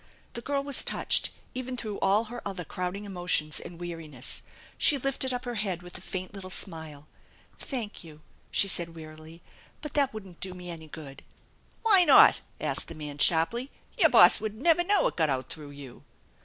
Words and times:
The 0.33 0.41
girl 0.41 0.63
was 0.63 0.81
touched 0.81 1.29
even 1.53 1.77
through 1.77 1.99
all 1.99 2.23
her 2.23 2.41
other 2.43 2.63
crowding 2.63 3.05
emotions 3.05 3.59
and 3.59 3.79
weariness. 3.79 4.41
She 4.75 4.97
lifted 4.97 5.31
up 5.31 5.45
ner 5.45 5.53
head 5.53 5.83
with 5.83 5.95
a 5.95 6.01
faint 6.01 6.33
little 6.33 6.49
smile." 6.49 7.05
Thank 7.59 8.03
you," 8.03 8.21
she 8.49 8.67
said, 8.67 8.95
wearily," 8.95 9.43
but 9.83 9.93
that 9.93 10.11
wouldn't 10.11 10.39
do 10.39 10.55
me 10.55 10.71
any 10.71 10.87
good."" 10.87 11.23
Why 11.83 12.03
not?" 12.03 12.41
asked 12.59 12.87
the 12.87 12.95
man 12.95 13.19
sharply." 13.19 13.69
Your 13.99 14.09
boss 14.09 14.41
would 14.41 14.55
never 14.59 14.83
know 14.83 15.05
it 15.05 15.15
got 15.17 15.29
out 15.29 15.49
through 15.53 15.69
you." 15.69 16.03